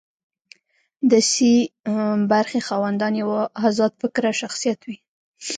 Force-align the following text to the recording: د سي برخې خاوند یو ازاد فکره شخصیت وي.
د 1.11 1.13
سي 1.31 1.53
برخې 2.31 2.59
خاوند 2.67 2.99
یو 3.21 3.29
ازاد 3.67 3.91
فکره 4.01 4.31
شخصیت 4.41 4.79
وي. 4.87 4.97